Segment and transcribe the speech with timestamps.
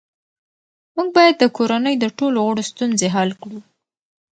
[0.95, 3.59] موږ باید د کورنۍ د ټولو غړو ستونزې حل کړو